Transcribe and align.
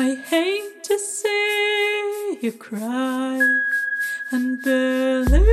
I 0.00 0.14
hate 0.14 0.84
to 0.84 0.96
see 0.96 2.38
you 2.40 2.52
cry 2.52 3.40
and 4.30 4.62
believe. 4.62 5.47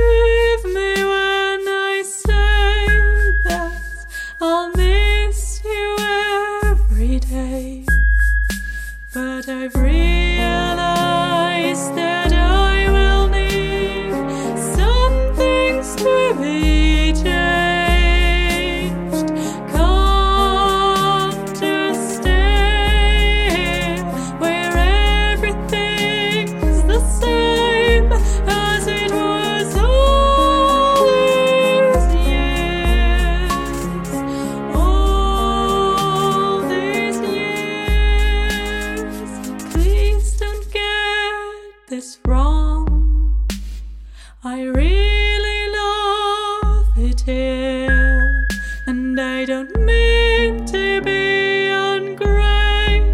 I 44.48 44.62
really 44.62 45.72
love 45.72 46.86
it 46.96 47.20
here, 47.22 48.46
and 48.86 49.20
I 49.20 49.44
don't 49.44 49.76
mean 49.80 50.64
to 50.66 51.00
be 51.02 51.66
ungrateful 51.66 53.10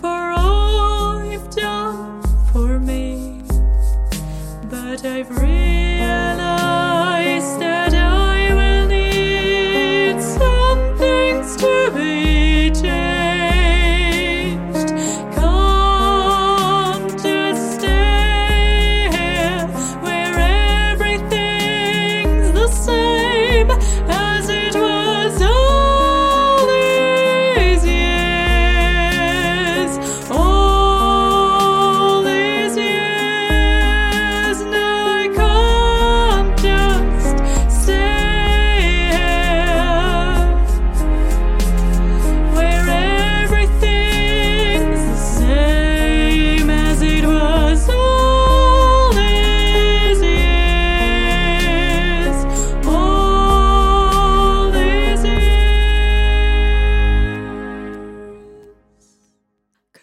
for 0.00 0.32
all 0.34 1.22
you've 1.22 1.50
done 1.50 2.22
for 2.50 2.80
me, 2.80 3.42
but 4.70 5.04
I've 5.04 5.28
really 5.28 5.57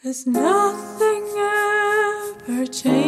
Cause 0.05 0.27
nothing 0.27 1.23
ever 2.47 2.67
changes. 2.67 3.04